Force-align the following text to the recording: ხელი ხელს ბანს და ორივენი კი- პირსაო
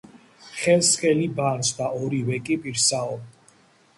ხელი 0.61 0.85
ხელს 0.93 1.27
ბანს 1.41 1.69
და 1.81 1.91
ორივენი 1.99 2.41
კი- 2.47 2.57
პირსაო 2.65 3.15